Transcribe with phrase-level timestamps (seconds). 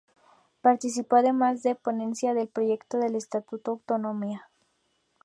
[0.61, 4.49] Participó además en la Ponencia del proyecto de Estatuto de Autonomía.